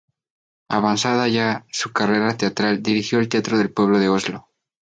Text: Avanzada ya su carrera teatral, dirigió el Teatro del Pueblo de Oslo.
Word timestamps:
Avanzada 0.67 1.27
ya 1.27 1.63
su 1.71 1.93
carrera 1.93 2.35
teatral, 2.35 2.81
dirigió 2.81 3.19
el 3.19 3.29
Teatro 3.29 3.59
del 3.59 3.71
Pueblo 3.71 3.99
de 3.99 4.09
Oslo. 4.09 4.49